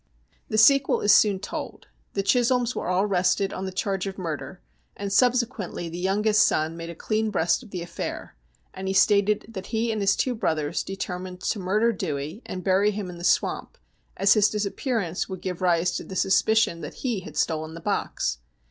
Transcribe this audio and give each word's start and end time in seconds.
The 0.49 0.57
sequel 0.57 1.01
is 1.01 1.13
soon 1.13 1.37
told. 1.39 1.85
The 2.13 2.23
Chisholms 2.23 2.73
were 2.75 2.87
all 2.87 3.03
arrested 3.03 3.53
on 3.53 3.65
the 3.65 3.71
charge 3.71 4.07
of 4.07 4.17
murder, 4.17 4.59
and 4.97 5.13
subsequently 5.13 5.89
the 5.89 5.99
youngest 5.99 6.41
son 6.41 6.75
made 6.75 6.89
a 6.89 6.95
clean 6.95 7.29
breast 7.29 7.61
of 7.61 7.69
the 7.69 7.83
affair, 7.83 8.35
and 8.73 8.87
he 8.87 8.95
stated 8.95 9.45
that 9.49 9.67
he 9.67 9.91
and 9.91 10.01
his 10.01 10.15
two 10.15 10.33
brothers 10.33 10.81
determined 10.81 11.41
to 11.41 11.59
murder 11.59 11.91
Dewey, 11.93 12.41
and 12.47 12.63
bury 12.63 12.89
him 12.89 13.11
in 13.11 13.19
the 13.19 13.23
swamp, 13.23 13.77
as 14.17 14.33
his 14.33 14.49
disappearance 14.49 15.29
would 15.29 15.39
give 15.43 15.61
rise 15.61 15.91
to 15.97 16.03
the 16.03 16.15
sus 16.15 16.41
picion 16.41 16.81
that 16.81 16.95
he 17.05 17.19
had 17.19 17.37
stolen 17.37 17.75
the 17.75 17.79
box. 17.79 18.39